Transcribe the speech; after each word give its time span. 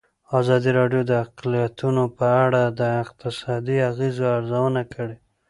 ازادي 0.39 0.71
راډیو 0.79 1.01
د 1.07 1.11
اقلیتونه 1.25 2.03
په 2.17 2.27
اړه 2.43 2.63
د 2.79 2.81
اقتصادي 3.03 3.77
اغېزو 3.89 4.25
ارزونه 4.37 4.81
کړې. 4.93 5.15